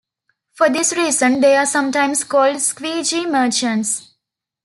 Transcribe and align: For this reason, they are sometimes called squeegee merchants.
For 0.53 0.67
this 0.67 0.93
reason, 0.93 1.41
they 1.41 1.55
are 1.55 1.65
sometimes 1.67 2.23
called 2.23 2.59
squeegee 2.59 3.27
merchants. 3.27 4.15